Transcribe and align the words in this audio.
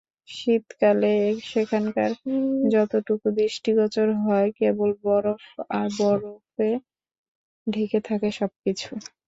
শীতকালে 0.29 1.13
সেখানকার 1.45 2.11
যতটুকু 2.73 3.27
দৃষ্টিগোচর 3.37 4.07
হয়, 4.23 4.49
কেবল 4.59 4.89
বরফ 5.03 5.41
আর 5.73 5.87
বরফে 5.99 6.69
ঢেকে 7.67 7.99
থাকে 8.07 8.29
সবকিছু। 8.39 8.89